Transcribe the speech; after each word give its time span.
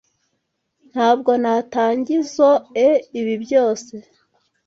Ntabwo 0.91 1.31
natangizoe 1.43 2.89
ibi 3.19 3.35
byose. 3.43 3.93